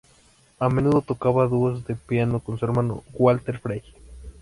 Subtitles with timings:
[0.59, 3.83] A menudo tocaba dúos de piano con su hermano Walter Frey.